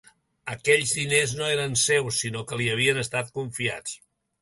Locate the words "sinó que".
2.25-2.59